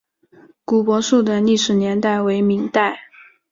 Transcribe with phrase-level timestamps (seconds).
[0.65, 3.01] 古柏树的历史年代为明代。